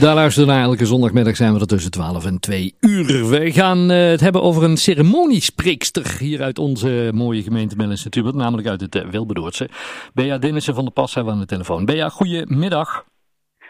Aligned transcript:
Daar 0.00 0.14
luisteren 0.14 0.48
we 0.48 0.54
naar 0.54 0.64
elke 0.64 0.86
zondagmiddag 0.86 1.36
zijn 1.36 1.54
we 1.54 1.60
er 1.60 1.66
tussen 1.66 1.90
12 1.90 2.24
en 2.24 2.40
2 2.40 2.74
uur. 2.80 3.28
We 3.28 3.52
gaan 3.52 3.90
uh, 3.90 4.08
het 4.08 4.20
hebben 4.20 4.42
over 4.42 4.62
een 4.62 4.76
ceremoniespreekster 4.76 6.16
hier 6.18 6.42
uit 6.42 6.58
onze 6.58 7.10
mooie 7.14 7.42
gemeente 7.42 7.76
Millis 7.76 8.04
natuurlijk, 8.04 8.36
namelijk 8.36 8.68
uit 8.68 8.80
het 8.80 8.94
uh, 8.94 9.02
Wilbedoortse. 9.10 9.68
Bea 10.14 10.38
Dinnissen 10.38 10.74
van 10.74 10.84
de 10.84 10.90
Pas 10.90 11.14
hebben 11.14 11.32
we 11.32 11.38
aan 11.38 11.46
de 11.46 11.52
telefoon. 11.52 11.84
Bea, 11.84 12.08
goedemiddag. 12.08 13.04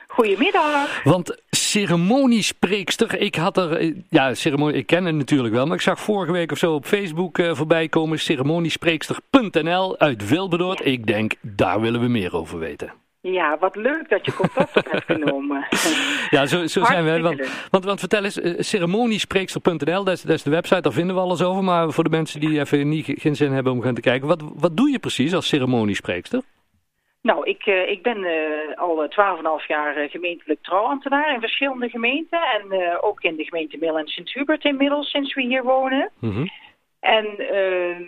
Goedemiddag. 0.06 1.02
Want 1.04 1.36
ceremoniespreekster, 1.50 3.20
ik 3.20 3.34
had 3.34 3.56
er, 3.56 3.76
eh, 3.76 3.94
ja, 4.10 4.34
ceremonie, 4.34 4.76
ik 4.76 4.86
ken 4.86 5.04
het 5.04 5.14
natuurlijk 5.14 5.54
wel, 5.54 5.66
maar 5.66 5.76
ik 5.76 5.82
zag 5.82 6.00
vorige 6.00 6.32
week 6.32 6.52
of 6.52 6.58
zo 6.58 6.74
op 6.74 6.86
Facebook 6.86 7.38
uh, 7.38 7.54
voorbij 7.54 7.88
komen, 7.88 8.18
ceremoniespreekster.nl 8.18 9.98
uit 9.98 10.28
Wilbedoord. 10.28 10.86
Ik 10.86 11.06
denk, 11.06 11.34
daar 11.40 11.80
willen 11.80 12.00
we 12.00 12.08
meer 12.08 12.34
over 12.36 12.58
weten. 12.58 13.03
Ja, 13.32 13.58
wat 13.58 13.76
leuk 13.76 14.08
dat 14.08 14.24
je 14.24 14.34
contact 14.34 14.76
op 14.76 14.84
hebt 14.92 15.04
genomen. 15.04 15.66
ja, 16.30 16.46
zo, 16.46 16.66
zo 16.66 16.84
zijn 16.84 17.04
we. 17.04 17.20
Want, 17.20 17.68
want, 17.70 17.84
want, 17.84 18.00
vertel 18.00 18.24
eens, 18.24 18.38
uh, 18.38 18.54
ceremoniespreekster.nl, 18.58 20.04
dat, 20.04 20.22
dat, 20.26 20.28
is 20.28 20.42
de 20.42 20.50
website, 20.50 20.80
daar 20.80 20.92
vinden 20.92 21.14
we 21.14 21.20
alles 21.20 21.42
over. 21.42 21.64
Maar 21.64 21.90
voor 21.90 22.04
de 22.04 22.10
mensen 22.10 22.40
die 22.40 22.60
even 22.60 22.88
niet, 22.88 23.12
geen 23.16 23.36
zin 23.36 23.52
hebben 23.52 23.72
om 23.72 23.82
gaan 23.82 23.94
te 23.94 24.00
kijken, 24.00 24.28
wat, 24.28 24.42
wat 24.54 24.76
doe 24.76 24.90
je 24.90 24.98
precies 24.98 25.34
als 25.34 25.48
ceremoniespreekster? 25.48 26.42
Nou, 27.22 27.48
ik, 27.48 27.66
uh, 27.66 27.90
ik 27.90 28.02
ben 28.02 28.18
uh, 28.18 28.76
al 28.76 29.08
12,5 29.60 29.66
jaar 29.66 30.08
gemeentelijk 30.08 30.62
trouwambtenaar 30.62 31.34
in 31.34 31.40
verschillende 31.40 31.88
gemeenten. 31.88 32.40
En 32.42 32.98
ook 33.00 33.22
in 33.22 33.36
de 33.36 33.44
gemeente 33.44 33.76
Mill 33.80 33.94
en 33.94 34.06
Sint-Hubert 34.06 34.64
inmiddels, 34.64 35.10
sinds 35.10 35.34
we 35.34 35.42
hier 35.42 35.62
wonen. 35.62 36.10
Mm 36.18 36.30
-hmm. 36.30 36.50
En 37.04 37.38
ehm, 37.38 38.02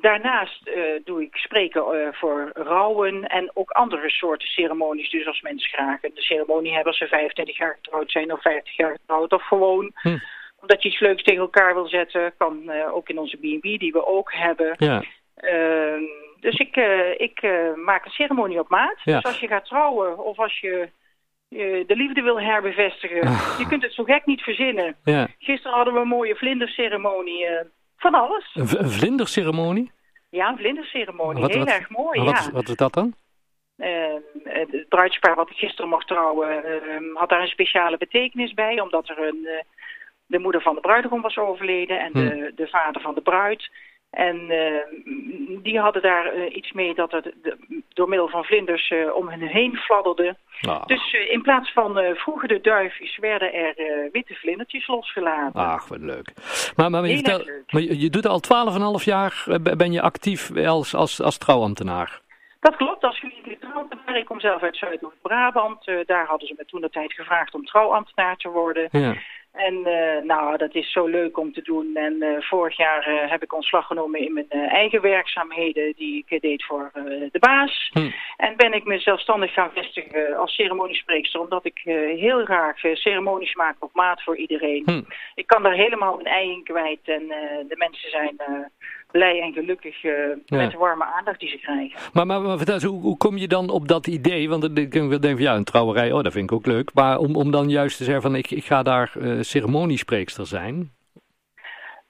daarnaast 0.00 0.70
doe 1.04 1.22
ik 1.22 1.36
spreken 1.36 2.14
voor 2.14 2.50
rouwen 2.54 3.24
en 3.24 3.50
ook 3.54 3.70
andere 3.70 4.10
soorten 4.10 4.48
ceremonies. 4.48 5.10
Dus 5.10 5.26
als 5.26 5.40
mensen 5.40 5.70
graag 5.70 6.02
een 6.02 6.10
ceremonie 6.14 6.72
hebben 6.72 6.88
als 6.88 6.98
ze 6.98 7.06
25 7.06 7.56
jaar 7.56 7.74
getrouwd 7.74 8.10
zijn 8.10 8.32
of 8.32 8.42
50 8.42 8.76
jaar 8.76 8.92
getrouwd. 8.92 9.32
Of 9.32 9.42
gewoon 9.42 9.90
hm. 9.94 10.18
omdat 10.60 10.82
je 10.82 10.88
iets 10.88 11.00
leuks 11.00 11.22
tegen 11.22 11.40
elkaar 11.40 11.74
wil 11.74 11.88
zetten. 11.88 12.32
Kan 12.36 12.70
ook 12.70 13.08
in 13.08 13.18
onze 13.18 13.36
B&B 13.36 13.62
die 13.62 13.92
we 13.92 14.06
ook 14.06 14.32
hebben. 14.32 14.74
Ja. 14.78 15.02
Ehm, 15.34 16.02
dus 16.40 16.58
ik, 16.58 16.76
uh, 16.76 17.20
ik 17.20 17.42
maak 17.84 18.04
een 18.04 18.10
ceremonie 18.10 18.58
op 18.58 18.68
maat. 18.68 19.00
Ja. 19.04 19.14
Dus 19.14 19.24
als 19.24 19.40
je 19.40 19.46
gaat 19.46 19.64
trouwen 19.64 20.18
of 20.18 20.38
als 20.38 20.60
je 20.60 20.88
de 21.86 21.96
liefde 21.96 22.22
wil 22.22 22.40
herbevestigen, 22.40 23.20
je 23.58 23.66
kunt 23.68 23.82
het 23.82 23.92
zo 23.92 24.04
gek 24.04 24.26
niet 24.26 24.40
verzinnen. 24.40 24.96
Ja. 25.04 25.28
Gisteren 25.38 25.76
hadden 25.76 25.94
we 25.94 26.00
een 26.00 26.08
mooie 26.08 26.36
vlinderceremonie. 26.36 27.46
Van 27.98 28.14
alles. 28.14 28.50
Een, 28.54 28.78
een 28.78 28.90
vlinderceremonie? 28.90 29.90
Ja, 30.30 30.48
een 30.48 30.56
vlinderceremonie. 30.56 31.44
Heel 31.44 31.58
wat, 31.58 31.68
erg 31.68 31.90
mooi, 31.90 32.20
wat, 32.20 32.44
ja. 32.44 32.50
Wat 32.50 32.68
is 32.68 32.76
dat 32.76 32.92
dan? 32.92 33.14
het 34.44 34.88
bruidspaar 34.88 35.34
wat 35.34 35.50
ik 35.50 35.56
gisteren 35.56 35.90
mocht 35.90 36.06
trouwen 36.06 36.62
had 37.14 37.28
daar 37.28 37.40
een 37.40 37.48
speciale 37.48 37.96
betekenis 37.96 38.54
bij. 38.54 38.80
Omdat 38.80 39.08
er 39.08 39.18
een, 39.18 39.64
de 40.26 40.38
moeder 40.38 40.62
van 40.62 40.74
de 40.74 40.80
bruidegom 40.80 41.20
was 41.20 41.36
overleden 41.36 42.00
en 42.00 42.12
de, 42.12 42.52
de 42.54 42.66
vader 42.66 43.02
van 43.02 43.14
de 43.14 43.20
bruid. 43.20 43.70
En 44.10 44.36
uh, 44.50 45.62
die 45.62 45.78
hadden 45.78 46.02
daar 46.02 46.36
uh, 46.36 46.56
iets 46.56 46.72
mee 46.72 46.94
dat 46.94 47.12
het 47.12 47.24
de, 47.42 47.82
door 47.88 48.08
middel 48.08 48.28
van 48.28 48.44
vlinders 48.44 48.90
uh, 48.90 49.14
om 49.14 49.28
hen 49.28 49.40
heen 49.40 49.76
fladderde. 49.76 50.36
Ah. 50.60 50.86
Dus 50.86 51.12
in 51.12 51.42
plaats 51.42 51.72
van 51.72 52.14
vroeger 52.14 52.48
de 52.48 52.60
duifjes 52.60 53.18
werden 53.18 53.52
er 53.52 54.08
witte 54.12 54.34
vlindertjes 54.34 54.86
losgelaten. 54.86 55.60
Ach, 55.60 55.88
wat 55.88 55.98
leuk. 55.98 56.32
Maar, 56.76 56.90
maar, 56.90 57.06
je, 57.06 57.14
vertel, 57.14 57.44
maar 57.70 57.82
je, 57.82 58.00
je, 58.00 58.10
doet 58.10 58.26
al 58.26 58.40
12,5 58.98 59.04
jaar 59.04 59.44
ben 59.76 59.92
je 59.92 60.02
actief 60.02 60.56
als, 60.56 60.94
als, 60.94 61.22
als 61.22 61.38
trouwambtenaar. 61.38 62.20
Dat 62.60 62.76
klopt, 62.76 63.04
als 63.04 63.20
jullie 63.20 63.58
trouwambtenaar. 63.58 64.16
Ik 64.16 64.24
kom 64.24 64.40
zelf 64.40 64.62
uit 64.62 64.76
Zuidoost-Brabant. 64.76 65.84
daar 66.06 66.26
hadden 66.26 66.48
ze 66.48 66.54
me 66.56 66.64
toen 66.64 66.80
de 66.80 66.90
tijd 66.90 67.12
gevraagd 67.12 67.54
om 67.54 67.64
trouwambtenaar 67.64 68.36
te 68.36 68.48
worden. 68.48 68.88
Ja. 68.90 69.14
En 69.52 69.74
uh, 69.74 70.22
nou, 70.22 70.56
dat 70.56 70.74
is 70.74 70.92
zo 70.92 71.06
leuk 71.06 71.38
om 71.38 71.52
te 71.52 71.62
doen. 71.62 71.96
En 71.96 72.14
uh, 72.22 72.40
vorig 72.40 72.76
jaar 72.76 73.08
uh, 73.08 73.30
heb 73.30 73.42
ik 73.42 73.54
ontslag 73.54 73.86
genomen 73.86 74.20
in 74.20 74.32
mijn 74.32 74.50
eigen 74.50 75.00
werkzaamheden 75.00 75.92
die 75.96 76.24
ik 76.26 76.40
deed 76.40 76.64
voor 76.64 76.90
de 77.32 77.38
baas. 77.38 77.90
Hm. 77.92 78.10
En 78.36 78.56
ben 78.56 78.72
ik 78.72 78.84
me 78.84 78.98
zelfstandig 78.98 79.52
gaan 79.52 79.70
vestigen 79.72 80.36
als 80.36 80.54
ceremoniespreekster, 80.54 81.40
omdat 81.40 81.64
ik 81.64 81.80
heel 82.16 82.44
graag 82.44 82.78
ceremonies 82.78 83.54
maak 83.54 83.76
op 83.78 83.94
maat 83.94 84.22
voor 84.22 84.36
iedereen. 84.36 84.82
Hm. 84.84 85.02
Ik 85.34 85.46
kan 85.46 85.62
daar 85.62 85.74
helemaal 85.74 86.14
mijn 86.14 86.34
ei 86.34 86.50
in 86.50 86.64
kwijt 86.64 87.08
en 87.08 87.26
de 87.68 87.76
mensen 87.76 88.10
zijn 88.10 88.36
blij 89.10 89.40
en 89.40 89.52
gelukkig 89.52 90.04
uh, 90.04 90.12
ja. 90.44 90.56
met 90.56 90.70
de 90.70 90.78
warme 90.78 91.04
aandacht 91.04 91.40
die 91.40 91.48
ze 91.48 91.58
krijgen. 91.58 91.98
Maar, 92.12 92.26
maar, 92.26 92.40
maar 92.40 92.56
vertel 92.56 92.74
eens, 92.74 92.84
hoe, 92.84 93.00
hoe, 93.00 93.16
kom 93.16 93.36
je 93.36 93.48
dan 93.48 93.70
op 93.70 93.88
dat 93.88 94.06
idee? 94.06 94.48
Want 94.48 94.78
ik 94.78 94.92
denk 94.92 95.22
van 95.22 95.38
ja, 95.38 95.54
een 95.54 95.64
trouwerij, 95.64 96.12
oh, 96.12 96.22
dat 96.22 96.32
vind 96.32 96.50
ik 96.50 96.56
ook 96.56 96.66
leuk. 96.66 96.90
Maar 96.94 97.18
om, 97.18 97.36
om 97.36 97.50
dan 97.50 97.68
juist 97.68 97.96
te 97.96 98.04
zeggen 98.04 98.22
van 98.22 98.34
ik, 98.34 98.50
ik 98.50 98.64
ga 98.64 98.82
daar 98.82 99.12
uh, 99.18 99.42
ceremoniespreekster 99.42 100.46
zijn. 100.46 100.92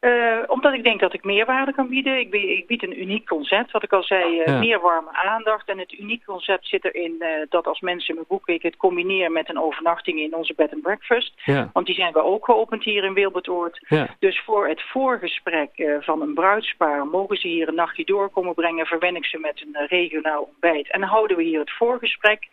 Uh, 0.01 0.39
omdat 0.47 0.73
ik 0.73 0.85
denk 0.85 1.01
dat 1.01 1.15
ik 1.15 1.25
meerwaarde 1.25 1.73
kan 1.73 1.89
bieden. 1.89 2.19
Ik, 2.19 2.31
bied, 2.31 2.49
ik 2.49 2.67
bied 2.67 2.83
een 2.83 3.01
uniek 3.01 3.27
concept, 3.27 3.71
wat 3.71 3.83
ik 3.83 3.93
al 3.93 4.03
zei, 4.03 4.39
uh, 4.39 4.47
ja. 4.47 4.59
meer 4.59 4.81
warme 4.81 5.13
aandacht. 5.13 5.69
En 5.69 5.79
het 5.79 5.93
uniek 5.93 6.25
concept 6.25 6.67
zit 6.67 6.85
erin 6.85 7.17
uh, 7.19 7.29
dat 7.49 7.67
als 7.67 7.81
mensen 7.81 8.15
me 8.15 8.25
boeken, 8.29 8.55
ik 8.55 8.63
het 8.63 8.77
combineer 8.77 9.33
met 9.33 9.49
een 9.49 9.61
overnachting 9.61 10.21
in 10.21 10.35
onze 10.35 10.55
bed 10.57 10.73
and 10.73 10.83
breakfast. 10.83 11.33
Ja. 11.45 11.71
Want 11.73 11.87
die 11.87 11.95
zijn 11.95 12.13
we 12.13 12.23
ook 12.23 12.45
geopend 12.45 12.85
hier 12.85 13.05
in 13.05 13.15
Wilbertoord. 13.15 13.85
Ja. 13.89 14.17
Dus 14.19 14.41
voor 14.45 14.69
het 14.69 14.83
voorgesprek 14.83 15.71
van 16.01 16.23
een 16.23 16.35
bruidspaar 16.35 17.07
mogen 17.07 17.37
ze 17.37 17.49
hier 17.49 17.69
een 17.69 17.75
nachtje 17.75 18.05
doorkomen 18.05 18.55
brengen. 18.55 18.87
Verwen 18.87 19.17
ik 19.17 19.25
ze 19.25 19.39
met 19.39 19.61
een 19.61 19.87
regionaal 19.87 20.43
ontbijt. 20.43 20.91
En 20.91 21.03
houden 21.03 21.37
we 21.37 21.43
hier 21.43 21.61
het 21.61 21.73
voorgesprek. 21.73 22.49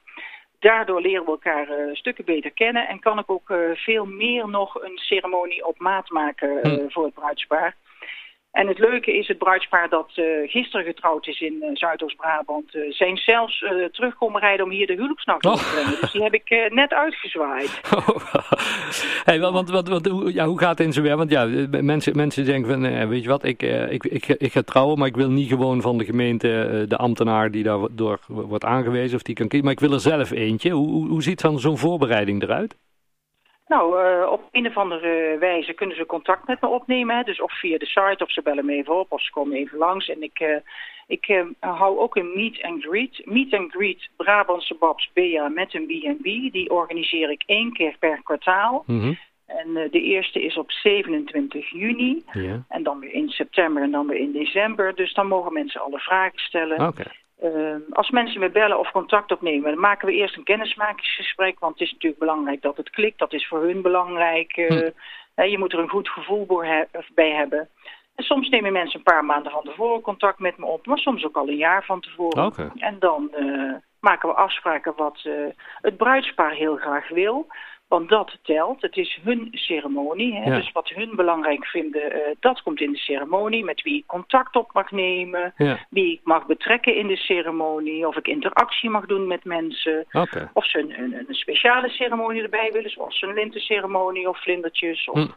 Daardoor 0.66 1.02
leren 1.02 1.26
we 1.26 1.32
elkaar 1.32 1.70
uh, 1.70 1.96
stukken 1.96 2.26
beter 2.26 2.52
kennen 2.52 2.88
en 2.88 3.00
kan 3.00 3.20
ik 3.20 3.30
ook 3.30 3.50
uh, 3.50 3.58
veel 3.74 4.06
meer 4.06 4.50
nog 4.50 4.84
een 4.84 4.98
ceremonie 4.98 5.66
op 5.66 5.80
maat 5.80 6.10
maken 6.10 6.50
uh, 6.50 6.62
hm. 6.62 6.90
voor 6.90 7.04
het 7.04 7.14
bruidspaar. 7.14 7.76
En 8.56 8.68
het 8.68 8.80
leuke 8.80 9.18
is, 9.18 9.28
het 9.28 9.38
bruidspaar 9.38 9.90
dat 9.90 10.12
uh, 10.16 10.26
gisteren 10.50 10.86
getrouwd 10.86 11.28
is 11.28 11.42
in 11.42 11.54
uh, 11.62 11.70
Zuidoost-Brabant... 11.74 12.76
Uh, 12.76 12.92
zijn 12.92 13.18
zelfs 13.18 13.66
terug 13.92 14.16
komen 14.18 14.42
rijden 14.42 14.66
om 14.66 14.72
hier 14.72 14.88
de 14.88 14.94
huwelijksnacht 14.94 15.46
oh. 15.46 15.54
te 15.54 15.72
brengen. 15.74 16.02
Dus 16.02 16.12
die 16.12 16.24
heb 16.24 16.34
ik 16.34 16.70
net 16.74 16.94
uitgezwaaid. 16.94 17.82
Oh. 17.96 18.34
hey, 19.24 19.40
want, 19.40 19.70
want, 19.70 19.90
want, 19.90 20.08
hoe, 20.08 20.34
ja, 20.34 20.46
hoe 20.46 20.60
gaat 20.60 20.78
het 20.78 20.88
in 20.88 20.94
zijn 20.94 21.06
werk? 21.06 21.18
Want 21.18 21.30
ja, 21.30 21.46
mensen, 21.82 22.16
mensen 22.16 22.46
denken 22.46 22.72
van, 22.72 23.08
weet 23.10 23.24
je 23.24 23.30
wat, 23.30 23.44
ik, 23.44 23.62
ik, 23.90 24.04
ik, 24.04 24.28
ik 24.28 24.52
ga 24.52 24.62
trouwen... 24.62 25.00
maar 25.00 25.08
ik 25.08 25.16
wil 25.16 25.30
niet 25.30 25.50
gewoon 25.50 25.82
van 25.82 25.98
de 25.98 26.06
gemeente 26.06 26.86
de 26.88 26.98
ambtenaar 26.98 27.52
die 27.52 27.64
daardoor 27.64 28.20
wordt 28.28 28.66
aangewezen... 28.66 29.16
of 29.16 29.22
die 29.22 29.36
kan 29.36 29.48
kiezen, 29.48 29.66
maar 29.66 29.76
ik 29.76 29.88
wil 29.88 29.94
er 29.94 30.00
zelf 30.00 30.32
eentje. 30.32 30.70
Hoe, 30.70 30.88
hoe, 30.88 31.08
hoe 31.08 31.24
ziet 31.24 31.42
dan 31.42 31.60
zo'n 31.60 31.78
voorbereiding 31.78 32.44
eruit? 32.44 32.76
Nou, 33.68 34.04
uh, 34.04 34.32
op 34.32 34.48
een 34.52 34.68
of 34.68 34.78
andere 34.78 35.38
wijze 35.40 35.74
kunnen 35.74 35.96
ze 35.96 36.06
contact 36.06 36.48
met 36.48 36.62
me 36.62 36.68
opnemen. 36.68 37.16
Hè? 37.16 37.24
Dus 37.24 37.42
of 37.42 37.60
via 37.60 37.78
de 37.78 37.86
site, 37.86 38.24
of 38.24 38.32
ze 38.32 38.42
bellen 38.42 38.66
me 38.66 38.74
even 38.74 39.00
op, 39.00 39.12
of 39.12 39.22
ze 39.22 39.32
komen 39.32 39.58
even 39.58 39.78
langs. 39.78 40.10
En 40.10 40.24
ik, 40.24 40.40
uh, 40.40 40.58
ik 41.08 41.28
uh, 41.28 41.46
hou 41.60 42.00
ook 42.00 42.16
een 42.16 42.32
meet 42.36 42.62
and 42.62 42.84
greet. 42.84 43.22
Meet 43.26 43.54
and 43.54 43.72
greet 43.72 44.10
Brabantse 44.16 44.76
Babs 44.76 45.10
Bea 45.14 45.48
met 45.48 45.74
een 45.74 45.86
B&B. 45.86 46.24
Die 46.52 46.70
organiseer 46.70 47.32
ik 47.32 47.44
één 47.46 47.74
keer 47.74 47.96
per 48.00 48.22
kwartaal. 48.24 48.84
Mm 48.86 49.00
-hmm. 49.00 49.18
En 49.46 49.74
de 49.74 50.02
eerste 50.02 50.44
is 50.44 50.58
op 50.58 50.72
27 50.72 51.70
juni. 51.70 52.24
En 52.70 52.84
dan 52.84 53.00
weer 53.00 53.14
in 53.14 53.30
september 53.30 53.84
en 53.84 53.92
dan 53.92 54.08
weer 54.08 54.20
in 54.20 54.32
december. 54.32 54.96
Dus 54.96 55.14
dan 55.14 55.28
mogen 55.28 55.54
mensen 55.54 55.82
alle 55.82 56.00
vragen 56.00 56.40
stellen. 56.40 56.88
Okay. 56.88 57.14
Uh, 57.46 57.76
als 57.92 58.10
mensen 58.10 58.40
me 58.40 58.50
bellen 58.50 58.80
of 58.80 58.92
contact 58.92 59.32
opnemen, 59.32 59.72
dan 59.72 59.80
maken 59.80 60.08
we 60.08 60.14
eerst 60.14 60.38
een 60.38 60.44
kennismakingsgesprek. 60.44 61.60
Want 61.60 61.74
het 61.74 61.82
is 61.82 61.92
natuurlijk 61.92 62.20
belangrijk 62.20 62.62
dat 62.62 62.78
het 62.78 62.90
klikt. 62.90 63.20
Dat 63.20 63.34
is 63.34 63.48
voor 63.48 63.62
hun 63.62 63.82
belangrijk. 63.82 64.58
Uh, 64.58 64.68
hm. 65.36 65.44
Je 65.44 65.58
moet 65.58 65.74
er 65.74 65.80
een 65.80 65.90
goed 65.90 66.10
gevoel 66.10 66.46
bij 67.16 67.32
hebben. 67.32 67.70
En 68.16 68.24
soms 68.24 68.50
nemen 68.50 68.72
mensen 68.72 68.98
een 68.98 69.04
paar 69.14 69.26
maanden 69.26 69.52
van 69.52 69.64
tevoren 69.64 70.02
contact 70.02 70.40
met 70.40 70.58
me 70.58 70.66
op. 70.66 70.86
Maar 70.86 70.98
soms 70.98 71.26
ook 71.26 71.36
al 71.38 71.48
een 71.48 71.56
jaar 71.56 71.86
van 71.86 72.02
tevoren. 72.02 72.46
Okay. 72.46 72.70
En 72.76 73.00
dan 73.00 73.32
uh, 73.38 73.74
maken 74.00 74.30
we 74.30 74.36
afspraken 74.36 74.94
wat 74.96 75.28
het 75.82 75.98
bruidspaar 75.98 76.52
heel 76.52 76.76
graag 76.76 77.10
wil. 77.10 77.48
Want 77.88 78.10
dat 78.10 78.38
telt. 78.44 78.82
Het 78.82 78.98
is 78.98 79.20
hun 79.24 79.48
ceremonie. 79.52 80.34
Hè? 80.34 80.50
Ja. 80.50 80.56
Dus 80.56 80.72
wat 80.72 80.90
hun 80.90 81.16
belangrijk 81.16 81.66
vinden, 81.66 82.16
uh, 82.16 82.20
dat 82.40 82.62
komt 82.62 82.82
in 82.82 82.92
de 82.92 82.98
ceremonie. 82.98 83.64
Met 83.64 83.82
wie 83.82 83.98
ik 83.98 84.06
contact 84.06 84.56
op 84.56 84.74
mag 84.74 84.92
nemen. 84.92 85.54
Ja. 85.58 85.86
Wie 85.90 86.14
ik 86.14 86.22
mag 86.24 86.46
betrekken 86.46 86.96
in 86.96 87.08
de 87.08 87.16
ceremonie. 87.16 88.08
Of 88.08 88.16
ik 88.16 88.28
interactie 88.28 88.90
mag 88.90 89.06
doen 89.06 89.28
met 89.28 89.44
mensen. 89.44 90.06
Okay. 90.12 90.50
Of 90.54 90.70
ze 90.70 90.80
een, 90.80 91.00
een, 91.00 91.14
een, 91.28 91.36
speciale 91.36 91.90
ceremonie 91.90 92.42
erbij 92.42 92.70
willen. 92.72 92.90
Zoals 92.90 93.22
een 93.22 93.34
lintenceremonie 93.34 94.30
of 94.30 94.42
vlindertjes. 94.42 95.10
Of... 95.10 95.20
Hm. 95.20 95.32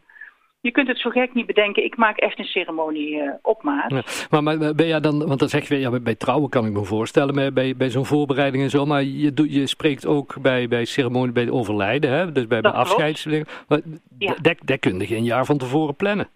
Je 0.61 0.71
kunt 0.71 0.89
het 0.89 0.99
zo 0.99 1.11
gek 1.11 1.35
niet 1.35 1.47
bedenken. 1.47 1.85
Ik 1.85 1.97
maak 1.97 2.17
echt 2.17 2.39
een 2.39 2.45
ceremonie 2.45 3.15
uh, 3.15 3.31
op 3.43 3.63
maat. 3.63 3.91
Ja, 3.91 4.03
maar, 4.31 4.43
maar 4.43 4.75
ben 4.75 4.87
je 4.87 5.01
dan, 5.01 5.27
want 5.27 5.39
dan 5.39 5.49
zeg 5.49 5.69
je, 5.69 5.79
ja, 5.79 6.01
bij, 6.01 6.15
trouwen 6.15 6.49
kan 6.49 6.67
ik 6.67 6.73
me 6.73 6.85
voorstellen, 6.85 7.55
bij, 7.55 7.77
bij 7.77 7.91
zo'n 7.91 8.07
voorbereiding 8.07 8.63
en 8.63 8.71
zo, 8.71 8.87
maar 8.87 9.03
je, 9.03 9.33
je 9.49 9.67
spreekt 9.67 10.07
ook 10.07 10.41
bij, 10.41 10.69
bij 10.69 10.85
ceremonie, 10.85 11.33
bij 11.33 11.43
het 11.43 11.53
overlijden, 11.53 12.11
hè? 12.11 12.33
dus 12.33 12.47
bij, 12.47 12.61
bij 12.61 12.71
afscheidsdingen. 12.71 13.47
Maar 13.69 13.81
ja. 14.19 14.35
kun 14.81 14.99
je 14.99 15.17
een 15.17 15.25
jaar 15.25 15.45
van 15.45 15.59
tevoren 15.59 15.97
plannen. 15.97 16.29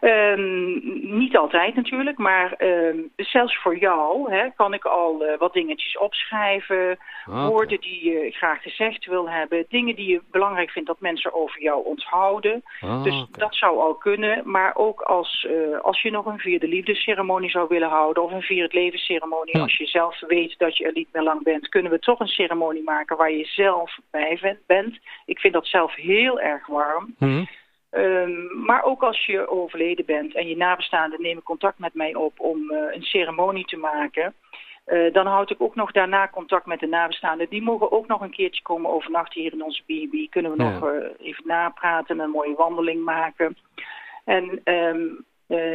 Um, 0.00 0.80
niet 1.18 1.36
altijd 1.36 1.74
natuurlijk, 1.74 2.18
maar 2.18 2.54
um, 2.58 3.10
zelfs 3.16 3.58
voor 3.58 3.78
jou 3.78 4.32
hè, 4.32 4.50
kan 4.56 4.74
ik 4.74 4.84
al 4.84 5.22
uh, 5.22 5.38
wat 5.38 5.52
dingetjes 5.52 5.98
opschrijven. 5.98 6.98
Ah, 7.26 7.46
woorden 7.46 7.80
die 7.80 8.04
je 8.10 8.30
graag 8.30 8.62
gezegd 8.62 9.06
wil 9.06 9.30
hebben. 9.30 9.64
Dingen 9.68 9.96
die 9.96 10.08
je 10.08 10.22
belangrijk 10.30 10.70
vindt 10.70 10.88
dat 10.88 11.00
mensen 11.00 11.34
over 11.34 11.62
jou 11.62 11.84
onthouden. 11.84 12.62
Ah, 12.80 13.02
dus 13.02 13.12
okay. 13.12 13.26
dat 13.30 13.54
zou 13.54 13.78
al 13.78 13.94
kunnen. 13.94 14.50
Maar 14.50 14.76
ook 14.76 15.00
als, 15.00 15.46
uh, 15.50 15.80
als 15.80 16.02
je 16.02 16.10
nog 16.10 16.26
een 16.26 16.38
vierde 16.38 16.68
liefdesceremonie 16.68 17.50
zou 17.50 17.66
willen 17.68 17.88
houden. 17.88 18.22
Of 18.22 18.32
een 18.32 18.42
vierde 18.42 18.78
levensceremonie. 18.78 19.56
Hm. 19.56 19.62
Als 19.62 19.76
je 19.76 19.86
zelf 19.86 20.20
weet 20.26 20.58
dat 20.58 20.76
je 20.76 20.84
er 20.84 20.92
niet 20.94 21.08
meer 21.12 21.22
lang 21.22 21.42
bent. 21.42 21.68
Kunnen 21.68 21.92
we 21.92 21.98
toch 21.98 22.20
een 22.20 22.26
ceremonie 22.26 22.82
maken 22.82 23.16
waar 23.16 23.32
je 23.32 23.44
zelf 23.44 23.98
bij 24.10 24.58
bent. 24.66 24.98
Ik 25.26 25.38
vind 25.38 25.52
dat 25.52 25.66
zelf 25.66 25.94
heel 25.94 26.40
erg 26.40 26.66
warm. 26.66 27.14
Hm. 27.18 27.44
Um, 27.90 28.64
maar 28.64 28.82
ook 28.82 29.02
als 29.02 29.26
je 29.26 29.48
overleden 29.48 30.04
bent 30.04 30.34
en 30.34 30.48
je 30.48 30.56
nabestaanden 30.56 31.22
nemen 31.22 31.42
contact 31.42 31.78
met 31.78 31.94
mij 31.94 32.14
op 32.14 32.40
om 32.40 32.70
uh, 32.70 32.78
een 32.94 33.02
ceremonie 33.02 33.64
te 33.64 33.76
maken. 33.76 34.34
Uh, 34.86 35.12
dan 35.12 35.26
houd 35.26 35.50
ik 35.50 35.60
ook 35.60 35.74
nog 35.74 35.92
daarna 35.92 36.28
contact 36.28 36.66
met 36.66 36.80
de 36.80 36.86
nabestaanden. 36.86 37.48
Die 37.48 37.62
mogen 37.62 37.92
ook 37.92 38.06
nog 38.06 38.20
een 38.20 38.30
keertje 38.30 38.62
komen 38.62 38.90
overnachten 38.90 39.40
hier 39.40 39.52
in 39.52 39.62
onze 39.62 39.82
B&B. 39.82 40.30
Kunnen 40.30 40.56
we 40.56 40.62
ja. 40.62 40.70
nog 40.70 40.90
uh, 40.90 41.04
even 41.18 41.46
napraten, 41.46 42.18
een 42.18 42.30
mooie 42.30 42.54
wandeling 42.54 43.04
maken. 43.04 43.56
En 44.24 44.60
um, 44.64 45.24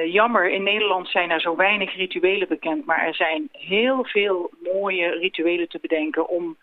jammer, 0.05 0.49
in 0.49 0.63
Nederland 0.63 1.07
zijn 1.07 1.31
er 1.31 1.41
zo 1.41 1.55
weinig 1.55 1.95
rituelen 1.95 2.47
bekend. 2.47 2.85
Maar 2.85 3.05
er 3.07 3.15
zijn 3.15 3.49
heel 3.51 4.05
veel 4.05 4.51
mooie 4.73 5.09
rituelen 5.09 5.69
te 5.69 5.79
bedenken 5.81 6.29
om 6.29 6.57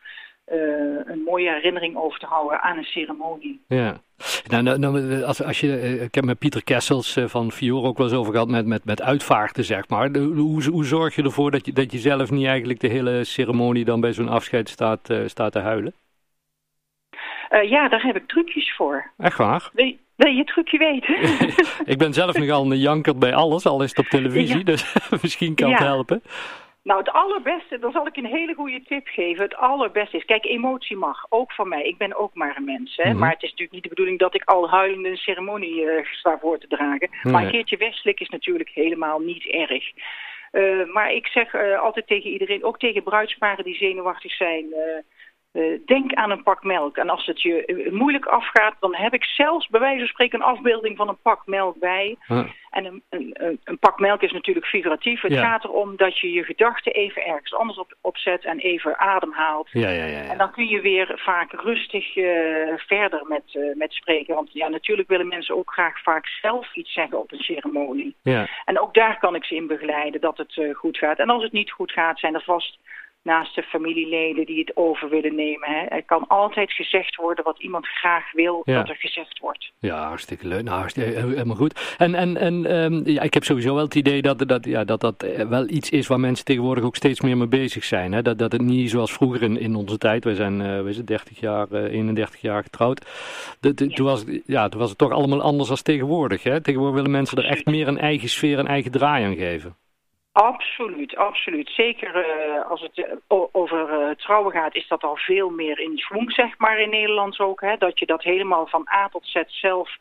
een 1.05 1.23
mooie 1.25 1.51
herinnering 1.51 1.97
over 1.97 2.19
te 2.19 2.27
houden 2.27 2.61
aan 2.61 2.77
een 2.77 2.85
ceremonie. 2.85 3.61
Ja. 3.69 4.01
Nou, 4.49 4.63
nou, 4.63 4.79
nou, 4.79 5.23
als, 5.23 5.43
als 5.43 5.61
je, 5.61 5.77
eh, 5.77 6.03
ik 6.03 6.15
heb 6.15 6.25
met 6.25 6.39
Pieter 6.39 6.65
Kessels 6.65 7.17
eh, 7.17 7.25
van 7.25 7.53
Fiore 7.53 7.87
ook 7.87 7.99
wel 7.99 8.07
eens 8.07 8.17
over 8.17 8.33
gehad 8.33 8.49
met, 8.49 8.67
met, 8.67 8.85
met 8.85 9.03
uitvaarten, 9.03 9.65
zeg 9.65 9.89
maar. 9.89 10.17
hoe, 10.17 10.65
hoe 10.71 10.85
zorg 10.85 11.15
je 11.15 11.23
ervoor 11.23 11.51
dat 11.51 11.67
je, 11.67 11.73
dat 11.73 11.93
je 11.93 11.99
zelf 11.99 12.31
niet 12.31 12.47
eigenlijk 12.47 12.81
de 12.81 12.89
hele 12.89 13.25
ceremonie 13.25 13.85
dan 13.85 14.01
bij 14.01 14.13
zo'n 14.13 14.29
afscheid 14.29 14.69
staat, 14.69 15.15
staat 15.27 15.53
te 15.53 15.59
huilen? 15.59 15.95
Uh, 17.51 17.71
ja, 17.71 17.89
daar 17.89 18.03
heb 18.03 18.17
ik 18.17 18.27
trucjes 18.27 18.75
voor. 18.77 19.11
Echt 19.19 19.39
waar? 19.39 19.71
Wil, 19.73 19.97
wil 20.17 20.31
je 20.31 20.39
het 20.39 20.47
trucje 20.47 20.79
weten? 20.79 21.17
ik 21.93 21.99
ben 21.99 22.13
zelf 22.13 22.39
nogal 22.39 22.71
een 22.71 22.79
janker 22.79 23.19
bij 23.19 23.35
alles, 23.35 23.67
al 23.67 23.83
is 23.83 23.89
het 23.89 23.99
op 23.99 24.07
televisie, 24.07 24.59
ja. 24.59 24.65
dus 24.65 24.95
misschien 25.23 25.55
kan 25.55 25.71
het 25.71 25.79
helpen. 25.79 26.23
Nou, 26.91 27.03
het 27.03 27.13
allerbeste, 27.13 27.79
dan 27.79 27.93
zal 27.93 28.07
ik 28.07 28.17
een 28.17 28.27
hele 28.27 28.55
goede 28.55 28.83
tip 28.83 29.07
geven. 29.07 29.43
Het 29.43 29.57
allerbeste 29.57 30.17
is, 30.17 30.25
kijk, 30.25 30.45
emotie 30.45 30.97
mag, 30.97 31.27
ook 31.29 31.53
van 31.53 31.69
mij. 31.69 31.83
Ik 31.83 31.97
ben 31.97 32.17
ook 32.17 32.35
maar 32.35 32.57
een 32.57 32.65
mens, 32.65 32.97
hè. 32.97 33.05
Mm 33.05 33.11
-hmm. 33.11 33.21
Maar 33.21 33.31
het 33.31 33.43
is 33.43 33.51
natuurlijk 33.51 33.73
niet 33.73 33.83
de 33.83 33.89
bedoeling 33.89 34.19
dat 34.19 34.35
ik 34.35 34.45
al 34.45 34.71
huilende 34.71 35.09
een 35.09 35.17
ceremonie 35.17 35.83
uh, 35.83 36.05
sta 36.05 36.39
voor 36.39 36.59
te 36.59 36.67
dragen. 36.67 37.09
Nee. 37.23 37.33
Maar 37.33 37.43
een 37.43 37.51
keertje 37.51 37.77
wegslik 37.77 38.21
is 38.21 38.29
natuurlijk 38.29 38.71
helemaal 38.75 39.19
niet 39.19 39.47
erg. 39.47 39.85
Uh, 40.53 40.93
maar 40.93 41.13
ik 41.13 41.27
zeg 41.27 41.55
uh, 41.55 41.81
altijd 41.81 42.07
tegen 42.07 42.31
iedereen, 42.31 42.65
ook 42.65 42.79
tegen 42.79 43.03
bruidsparen 43.03 43.65
die 43.65 43.77
zenuwachtig 43.77 44.33
zijn... 44.33 44.65
Uh, 44.65 44.77
denk 45.87 46.15
aan 46.15 46.31
een 46.31 46.43
pak 46.43 46.63
melk. 46.65 46.97
En 46.97 47.09
als 47.09 47.27
het 47.27 47.43
je 47.43 47.67
uh, 47.67 47.93
moeilijk 47.93 48.27
afgaat, 48.27 48.75
dan 48.81 48.95
heb 48.95 49.15
ik 49.15 49.25
zelfs 49.25 49.69
bij 49.69 49.81
wijze 49.81 49.99
van 49.99 50.09
spreken 50.09 50.41
een 50.41 50.47
afbeelding 50.47 50.97
van 50.97 51.09
een 51.09 51.21
pak 51.23 51.47
melk 51.47 51.79
bij. 51.79 52.17
Huh. 52.27 52.45
En 52.71 52.85
een, 52.85 53.03
een, 53.09 53.59
een, 53.65 53.79
pak 53.79 53.99
melk 53.99 54.23
is 54.23 54.33
natuurlijk 54.33 54.67
figuratief. 54.67 55.21
Het 55.21 55.33
ja. 55.33 55.43
gaat 55.43 55.65
erom 55.65 55.97
dat 55.97 56.19
je 56.19 56.33
je 56.33 56.45
gedachten 56.45 56.93
even 56.93 57.27
ergens 57.27 57.55
anders 57.55 57.79
op, 57.79 57.95
opzet 58.01 58.45
en 58.45 58.59
even 58.59 58.99
ademhaalt. 58.99 59.69
Ja, 59.73 59.89
ja, 59.89 60.05
ja, 60.05 60.23
en 60.23 60.39
dan 60.39 60.53
kun 60.53 60.67
je 60.67 60.81
weer 60.81 61.13
vaak 61.15 61.53
rustig 61.53 62.17
uh, 62.17 62.25
verder 62.77 63.27
met, 63.27 63.75
met 63.75 63.93
spreken. 63.93 64.35
Want 64.35 64.53
ja, 64.53 64.69
natuurlijk 64.69 65.09
willen 65.09 65.29
mensen 65.29 65.57
ook 65.57 65.73
graag 65.73 66.03
vaak 66.03 66.27
zelf 66.27 66.75
iets 66.75 66.93
zeggen 66.93 67.19
op 67.19 67.33
een 67.33 67.39
ceremonie. 67.39 68.17
En 68.65 68.81
ook 68.81 68.95
daar 68.95 69.19
kan 69.19 69.35
ik 69.35 69.45
ze 69.45 69.55
in 69.55 69.67
begeleiden 69.67 70.21
dat 70.21 70.37
het 70.37 70.61
goed 70.73 70.99
gaat. 70.99 71.19
En 71.19 71.31
als 71.31 71.43
het 71.43 71.53
niet 71.53 71.71
goed 71.71 71.93
gaat, 71.93 72.19
zijn 72.19 72.35
er 72.35 72.43
vast 72.43 72.79
naast 73.23 73.55
de 73.55 73.63
familieleden 73.63 74.47
die 74.47 74.59
het 74.59 74.77
over 74.77 75.09
willen 75.09 75.35
nemen. 75.35 75.69
Hè. 75.69 75.85
Er 75.85 76.05
kan 76.05 76.27
altijd 76.27 76.73
gezegd 76.73 77.17
worden 77.17 77.45
wat 77.45 77.63
iemand 77.63 77.87
graag 77.87 78.33
wil 78.33 78.63
ja. 78.65 78.79
dat 78.79 78.89
er 78.89 78.97
gezegd 78.97 79.39
wordt. 79.39 79.73
Ja, 79.79 80.07
hartstikke 80.07 80.47
leuk. 80.47 80.63
Nou, 80.63 80.79
hartstikke, 80.79 81.11
helemaal 81.11 81.57
goed. 81.57 81.95
En, 81.99 82.15
en, 82.15 82.37
en 82.37 82.77
um, 82.77 83.03
ja, 83.05 83.23
ik 83.23 83.35
heb 83.35 83.45
sowieso 83.45 83.75
wel 83.75 83.85
het 83.85 83.95
idee 83.95 84.23
dat 84.23 84.49
dat, 84.49 84.65
ja, 84.65 84.85
dat 84.85 85.01
dat 85.01 85.27
wel 85.49 85.69
iets 85.69 85.91
is 85.91 86.07
waar 86.07 86.21
mensen 86.21 86.45
tegenwoordig 86.45 86.85
ook 86.85 86.97
steeds 86.97 87.21
meer 87.21 87.37
mee 87.37 87.49
bezig 87.49 87.85
zijn. 87.85 88.13
Hè. 88.13 88.23
Dat, 88.23 88.39
dat 88.39 88.53
het 88.53 88.63
niet 88.63 88.91
zoals 88.91 89.13
vroeger 89.13 89.43
in, 89.43 89.59
in 89.59 89.75
onze 89.75 89.99
tijd, 89.99 90.25
wij 90.25 90.35
zijn 90.35 90.61
uh, 90.61 90.83
we 90.83 90.93
zijn 90.93 91.07
30 91.07 91.41
jaar, 91.41 91.67
uh, 91.73 91.83
31 91.83 92.41
jaar 92.41 92.63
getrouwd. 92.63 93.07
De, 93.61 93.75
de, 93.75 93.89
ja. 93.89 93.95
Toen, 93.95 94.07
was, 94.07 94.25
ja, 94.47 94.69
toen 94.69 94.81
was 94.81 94.89
het 94.89 94.99
toch 94.99 95.13
allemaal 95.13 95.43
anders 95.43 95.69
dan 95.69 95.77
tegenwoordig. 95.83 96.43
Hè. 96.43 96.61
Tegenwoordig 96.61 96.97
willen 96.97 97.11
mensen 97.11 97.39
er 97.39 97.45
echt 97.45 97.67
meer 97.67 97.89
een 97.89 97.99
eigen 97.99 98.29
sfeer, 98.29 98.59
een 98.59 98.67
eigen 98.67 98.91
draai 98.91 99.25
aan 99.25 99.37
geven. 99.37 99.77
Absoluut, 100.41 101.17
absoluut. 101.17 101.69
Zeker 101.69 102.17
uh, 102.17 102.71
als 102.71 102.81
het 102.81 102.97
uh, 102.97 103.43
over 103.53 103.91
uh, 103.91 104.11
trouwen 104.11 104.53
gaat, 104.53 104.75
is 104.75 104.89
dat 104.89 105.03
al 105.03 105.17
veel 105.17 105.51
meer 105.51 105.79
in 105.79 105.99
zwang, 105.99 106.33
zeg 106.33 106.59
maar, 106.59 106.81
in 106.81 106.91
Nederland 106.91 107.39
ook. 107.39 107.61
Hè? 107.61 107.77
Dat 107.77 107.99
je 107.99 108.07
dat 108.07 108.23
helemaal 108.23 108.67
van 108.67 108.89
A 108.95 109.09
tot 109.09 109.27
Z 109.27 109.43
zelf 109.47 109.97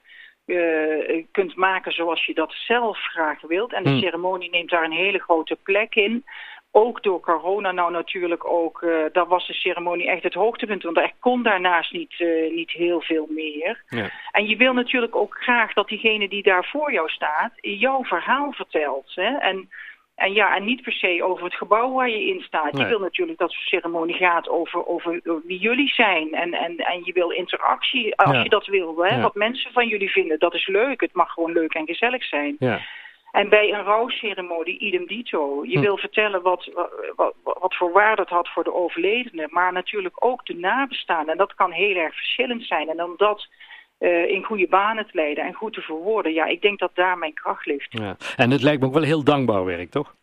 kunt 1.32 1.56
maken 1.56 1.92
zoals 1.92 2.26
je 2.26 2.34
dat 2.34 2.54
zelf 2.54 2.98
graag 2.98 3.42
wilt. 3.42 3.74
En 3.74 3.84
de 3.84 3.90
hmm. 3.90 4.00
ceremonie 4.00 4.50
neemt 4.50 4.70
daar 4.70 4.84
een 4.84 4.92
hele 4.92 5.20
grote 5.20 5.58
plek 5.64 5.96
in. 5.96 6.24
Ook 6.72 7.04
door 7.04 7.20
corona 7.20 7.72
nou 7.72 7.92
natuurlijk 7.92 8.46
ook, 8.46 8.86
daar 9.12 9.28
was 9.28 9.48
de 9.48 9.54
ceremonie 9.54 10.10
echt 10.10 10.24
het 10.24 10.34
hoogtepunt. 10.34 10.84
Want 10.84 10.98
er 10.98 11.12
kon 11.20 11.44
daarnaast 11.44 11.92
niet, 11.92 12.16
niet 12.52 12.72
heel 12.72 13.02
veel 13.02 13.28
meer. 13.30 13.84
Ja. 13.88 14.10
En 14.32 14.48
je 14.48 14.56
wil 14.56 14.74
natuurlijk 14.74 15.16
ook 15.16 15.38
graag 15.40 15.74
dat 15.74 15.88
diegene 15.88 16.30
die 16.30 16.44
daar 16.44 16.66
voor 16.66 16.92
jou 16.92 17.10
staat, 17.10 17.52
jouw 17.62 18.04
verhaal 18.04 18.52
vertelt. 18.52 19.12
Hè? 19.16 19.38
En 19.38 19.70
en 20.20 20.34
ja, 20.34 20.56
en 20.56 20.64
niet 20.64 20.82
per 20.82 20.92
se 20.92 21.24
over 21.24 21.44
het 21.44 21.56
gebouw 21.56 21.94
waar 21.94 22.10
je 22.10 22.26
in 22.26 22.42
staat. 22.42 22.74
Nee. 22.74 22.82
Je 22.82 22.90
wil 22.90 23.00
natuurlijk 23.00 23.40
dat 23.40 23.52
zo'n 23.52 23.64
ceremonie 23.64 24.16
gaat 24.16 24.50
over, 24.50 24.88
over 24.88 25.22
wie 25.44 25.60
jullie 25.60 25.94
zijn. 25.94 26.34
En, 26.34 26.54
en, 26.54 26.78
en 26.78 27.02
je 27.04 27.14
wil 27.14 27.30
interactie, 27.30 28.16
als 28.16 28.36
ja. 28.36 28.44
je 28.44 28.50
dat 28.50 28.66
wil. 28.66 28.98
Hè? 28.98 29.16
Ja. 29.16 29.22
Wat 29.22 29.36
mensen 29.36 29.72
van 29.72 29.88
jullie 29.88 30.10
vinden, 30.10 30.40
dat 30.40 30.54
is 30.54 30.68
leuk. 30.68 31.02
Het 31.02 31.14
mag 31.14 31.32
gewoon 31.34 31.52
leuk 31.52 31.74
en 31.74 31.86
gezellig 31.86 32.24
zijn. 32.24 32.56
Ja. 32.60 32.80
En 33.32 33.50
bij 33.50 33.74
een 33.74 33.84
rouwceremonie, 33.84 34.80
idem 34.80 35.08
dito. 35.08 35.66
Je 35.66 35.78
hm. 35.78 35.82
wil 35.82 35.98
vertellen 35.98 36.42
wat, 36.42 36.72
wat, 37.16 37.34
wat 37.44 37.76
voor 37.76 37.92
waarde 37.92 38.22
het 38.22 38.32
had 38.32 38.50
voor 38.50 38.64
de 38.64 38.74
overledene. 38.74 39.48
Maar 39.50 39.74
natuurlijk 39.74 40.26
ook 40.26 40.46
de 40.46 40.56
nabestaanden. 40.56 41.32
En 41.32 41.38
dat 41.38 41.54
kan 41.54 41.72
heel 41.72 41.96
erg 41.96 42.16
verschillend 42.16 42.64
zijn. 42.64 42.90
En 42.90 43.04
om 43.04 43.14
dat 43.18 43.48
uh, 44.00 44.30
in 44.30 44.44
goede 44.44 44.68
banen 44.68 45.06
te 45.06 45.12
leiden 45.14 45.44
en 45.44 45.54
goed 45.54 45.74
te 45.74 45.82
verwoorden. 45.82 46.34
Ja, 46.34 46.46
ik 46.46 46.62
denk 46.62 46.80
dat 46.80 46.92
daar 46.94 47.18
mijn 47.18 47.34
kracht 47.34 47.66
ligt. 47.66 47.88
Ja. 47.90 48.16
En 48.36 48.52
het 48.52 48.62
lijkt 48.62 48.82
me 48.82 48.88
ook 48.88 48.94
wel 48.94 49.04
heel 49.04 49.24
dankbaar 49.24 49.66
werk, 49.66 49.90
toch? 49.90 50.16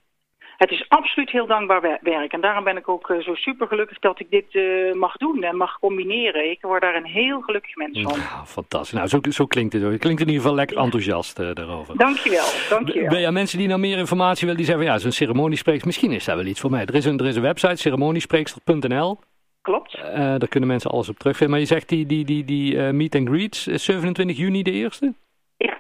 Het 0.57 0.71
is 0.71 0.85
absoluut 0.89 1.31
heel 1.31 1.47
dankbaar 1.47 1.99
werk. 2.01 2.33
En 2.33 2.41
daarom 2.41 2.65
ben 2.65 2.77
ik 2.77 2.89
ook 2.89 3.11
uh, 3.11 3.23
zo 3.23 3.35
super 3.35 3.67
gelukkig 3.67 3.99
dat 3.99 4.21
ik 4.21 4.31
dit 4.31 4.55
uh, 4.55 4.95
mag 4.95 5.17
doen 5.17 5.43
en 5.43 5.57
mag 5.57 5.79
combineren. 5.79 6.51
Ik 6.51 6.59
word 6.61 6.83
daar 6.83 6.95
een 6.95 7.07
heel 7.07 7.41
gelukkig 7.41 7.77
mens 7.77 8.01
van. 8.01 8.19
Ja, 8.19 8.45
fantastisch. 8.47 8.93
Nou, 8.93 9.09
zo, 9.09 9.19
zo 9.31 9.47
klinkt 9.47 9.73
het 9.73 9.85
ook. 9.85 9.93
Je 9.93 9.99
klinkt 9.99 10.21
in 10.21 10.27
ieder 10.27 10.43
geval 10.43 10.57
lekker 10.57 10.77
enthousiast 10.77 11.39
uh, 11.39 11.53
daarover. 11.53 11.97
Dankjewel. 11.97 12.45
Dankjewel. 12.69 13.09
Ben 13.09 13.21
ja, 13.21 13.31
mensen 13.31 13.59
die 13.59 13.69
nou 13.69 13.81
meer 13.81 13.99
informatie 13.99 14.41
willen, 14.41 14.57
die 14.57 14.67
zeggen 14.67 14.85
van 14.85 14.95
ja, 14.95 15.01
zo'n 15.01 15.13
ceremoniespreekster, 15.13 15.87
misschien 15.87 16.13
is 16.13 16.25
dat 16.25 16.37
wel 16.37 16.47
iets 16.47 16.61
voor 16.61 16.71
mij. 16.71 16.85
Er 16.87 16.95
is 16.95 17.05
een, 17.05 17.19
er 17.19 17.27
is 17.27 17.37
een 17.37 17.43
website, 17.43 17.77
ceremoniespreekster.nl. 17.77 19.19
Klopt. 19.67 19.99
Uh, 19.99 20.15
daar 20.15 20.49
kunnen 20.49 20.69
mensen 20.69 20.91
alles 20.91 21.09
op 21.09 21.19
terugvinden. 21.19 21.51
Maar 21.51 21.67
je 21.67 21.75
zegt 21.75 21.89
die, 21.89 22.07
die, 22.07 22.25
die, 22.25 22.45
die 22.45 22.75
uh, 22.75 22.91
meet 22.91 23.15
and 23.15 23.29
greets, 23.29 23.65
27 23.65 24.37
juni 24.37 24.63
de 24.63 24.71
eerste? 24.71 25.15
Ja. 25.57 25.79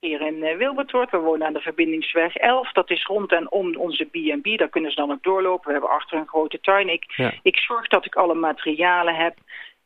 Hier 0.00 0.20
in 0.20 0.38
uh. 0.38 1.10
We 1.10 1.18
wonen 1.18 1.46
aan 1.46 1.52
de 1.52 1.60
verbindingsweg 1.60 2.36
11. 2.36 2.72
Dat 2.72 2.90
is 2.90 3.04
rond 3.04 3.32
en 3.32 3.50
om 3.50 3.76
onze 3.76 4.04
B&B. 4.04 4.58
Daar 4.58 4.68
kunnen 4.68 4.90
ze 4.90 4.96
dan 4.96 5.10
ook 5.10 5.22
doorlopen. 5.22 5.66
We 5.66 5.72
hebben 5.72 5.90
achter 5.90 6.18
een 6.18 6.28
grote 6.28 6.60
tuin. 6.60 6.88
Ik, 6.88 7.04
ja. 7.16 7.32
ik 7.42 7.58
zorg 7.58 7.88
dat 7.88 8.06
ik 8.06 8.14
alle 8.14 8.34
materialen 8.34 9.14
heb. 9.14 9.34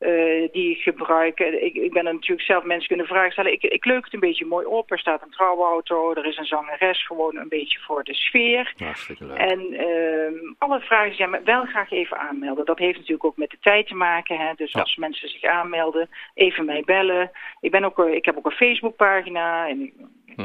Uh, 0.00 0.48
die 0.52 0.70
ik 0.70 0.82
gebruik. 0.82 1.40
Ik, 1.40 1.74
ik 1.74 1.92
ben 1.92 2.06
er 2.06 2.12
natuurlijk 2.12 2.46
zelf 2.46 2.64
mensen 2.64 2.88
kunnen 2.88 3.06
vragen 3.06 3.32
stellen. 3.32 3.52
Ik, 3.52 3.62
ik 3.62 3.84
leuk 3.84 4.04
het 4.04 4.14
een 4.14 4.20
beetje 4.20 4.46
mooi 4.46 4.66
op. 4.66 4.90
Er 4.90 4.98
staat 4.98 5.22
een 5.22 5.30
trouwauto, 5.30 6.14
er 6.14 6.26
is 6.26 6.36
een 6.36 6.44
zangeres, 6.44 7.06
gewoon 7.06 7.36
een 7.36 7.48
beetje 7.48 7.78
voor 7.78 8.04
de 8.04 8.14
sfeer. 8.14 8.72
En 9.34 9.72
uh, 9.72 10.52
alle 10.58 10.80
vragen 10.80 11.14
zijn 11.14 11.44
wel 11.44 11.64
graag 11.64 11.90
even 11.90 12.18
aanmelden. 12.18 12.64
Dat 12.64 12.78
heeft 12.78 12.96
natuurlijk 12.96 13.24
ook 13.24 13.36
met 13.36 13.50
de 13.50 13.58
tijd 13.60 13.86
te 13.86 13.94
maken. 13.94 14.38
Hè? 14.38 14.52
Dus 14.56 14.72
ja. 14.72 14.80
als 14.80 14.96
mensen 14.96 15.28
zich 15.28 15.42
aanmelden, 15.42 16.08
even 16.34 16.64
mij 16.64 16.82
bellen. 16.84 17.30
Ik, 17.60 17.70
ben 17.70 17.84
ook, 17.84 17.98
ik 17.98 18.24
heb 18.24 18.36
ook 18.36 18.46
een 18.46 18.52
Facebookpagina 18.52 19.68
en 19.68 19.92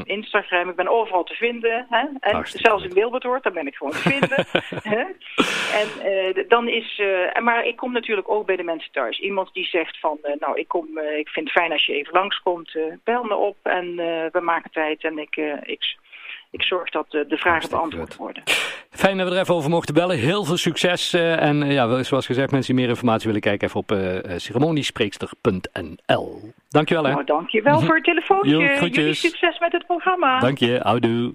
Instagram. 0.04 0.70
Ik 0.70 0.76
ben 0.76 0.88
overal 0.88 1.24
te 1.24 1.34
vinden. 1.34 1.86
Hè? 1.90 2.06
En 2.20 2.34
Hartstikke 2.34 2.68
zelfs 2.68 2.84
in 2.84 2.94
Wilbertoort, 2.94 3.44
daar 3.44 3.54
ben 3.54 3.68
ik 3.68 3.76
gewoon 3.76 3.94
te 3.94 4.10
vinden. 4.10 4.38
en 5.82 5.88
uh, 6.12 6.48
dan 6.48 6.68
is, 6.68 7.00
uh, 7.00 7.42
maar 7.42 7.66
ik 7.66 7.76
kom 7.76 7.92
natuurlijk 7.92 8.30
ook 8.30 8.46
bij 8.46 8.56
de 8.56 8.64
mensen 8.64 8.92
thuis. 8.92 9.20
Iemand 9.20 9.54
die 9.54 9.66
zegt 9.66 10.00
van, 10.00 10.18
uh, 10.24 10.32
nou 10.40 10.60
ik 10.60 10.68
kom, 10.68 10.98
ik 10.98 11.30
vind 11.30 11.46
het 11.46 11.58
fijn 11.58 11.72
als 11.72 11.86
je 11.86 11.94
even 11.94 12.14
langskomt. 12.14 12.78
bel 13.04 13.24
me 13.24 13.36
op 13.36 13.58
en 13.64 13.96
we 14.32 14.40
maken 14.42 14.72
tijd 14.72 15.04
en 15.04 15.18
ik, 15.18 15.36
ik 15.64 15.98
ik 16.54 16.64
zorg 16.64 16.90
dat 16.90 17.06
de, 17.10 17.26
de 17.28 17.38
vragen 17.38 17.70
beantwoord 17.70 18.16
worden. 18.16 18.44
Fijn 18.90 19.18
dat 19.18 19.28
we 19.28 19.34
er 19.34 19.40
even 19.42 19.56
over 19.56 19.70
mochten 19.70 19.94
bellen. 19.94 20.18
Heel 20.18 20.44
veel 20.44 20.58
succes. 20.58 21.14
en 21.14 21.72
ja, 21.72 22.04
zoals 22.04 22.26
gezegd, 22.26 22.52
mensen 22.52 22.76
die 22.76 22.82
meer 22.82 22.94
informatie 22.94 23.26
willen 23.26 23.42
kijken, 23.42 23.68
even 23.68 23.80
op 23.80 23.98
ceremoniespreekster.nl. 24.38 26.54
Dankjewel 26.70 27.04
hè. 27.04 27.12
Nou, 27.12 27.26
dankjewel 27.26 27.80
voor 27.86 27.96
het 27.96 28.04
telefoontje. 28.04 28.58
Jullie 28.58 29.14
succes 29.14 29.60
met 29.60 29.72
het 29.72 29.86
programma. 29.86 30.40
Dank 30.40 30.58
je, 30.58 30.80
houdoe. 30.84 31.34